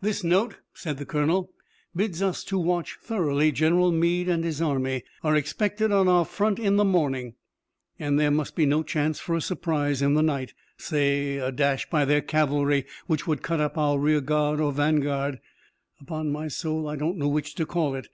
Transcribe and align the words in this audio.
"This 0.00 0.24
note," 0.24 0.56
said 0.74 0.96
the 0.98 1.06
colonel, 1.06 1.52
"bids 1.94 2.20
us 2.20 2.42
to 2.42 2.58
watch 2.58 2.98
thoroughly. 3.00 3.52
General 3.52 3.92
Meade 3.92 4.28
and 4.28 4.42
his 4.42 4.60
army 4.60 5.04
are 5.22 5.36
expected 5.36 5.92
on 5.92 6.08
our 6.08 6.24
front 6.24 6.58
in 6.58 6.74
the 6.74 6.84
morning, 6.84 7.34
and 7.96 8.18
there 8.18 8.32
must 8.32 8.56
be 8.56 8.66
no 8.66 8.82
chance 8.82 9.20
for 9.20 9.36
a 9.36 9.40
surprise 9.40 10.02
in 10.02 10.14
the 10.14 10.20
night, 10.24 10.52
say 10.78 11.36
a 11.36 11.52
dash 11.52 11.88
by 11.90 12.04
their 12.04 12.20
cavalry 12.22 12.86
which 13.06 13.28
would 13.28 13.42
cut 13.42 13.60
up 13.60 13.78
our 13.78 14.00
rear 14.00 14.20
guard 14.20 14.58
or 14.58 14.72
vanguard 14.72 15.38
upon 16.00 16.32
my 16.32 16.48
soul 16.48 16.88
I 16.88 16.96
don't 16.96 17.16
know 17.16 17.28
which 17.28 17.54
to 17.54 17.64
call 17.64 17.94
it. 17.94 18.08